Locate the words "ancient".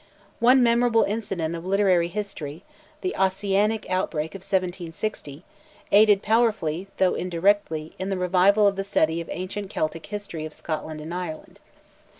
9.37-9.69